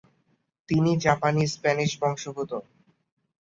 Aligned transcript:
তিনি 0.69 0.91
জাপানি-স্প্যানিশ 0.97 1.91
বংশোদ্ভূত। 2.01 2.51